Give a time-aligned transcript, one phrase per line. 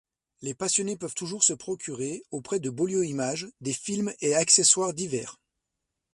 [0.41, 5.37] Les passionnés peuvent toujours se procurer, auprès de Beaulieu-Images, des films et accessoires divers.